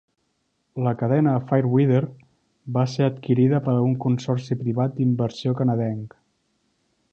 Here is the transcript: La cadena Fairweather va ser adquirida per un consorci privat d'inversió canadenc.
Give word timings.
La 0.85 0.93
cadena 1.01 1.33
Fairweather 1.51 1.99
va 2.79 2.87
ser 2.95 3.05
adquirida 3.09 3.61
per 3.67 3.77
un 3.91 3.93
consorci 4.07 4.59
privat 4.65 4.99
d'inversió 5.01 5.57
canadenc. 5.63 6.21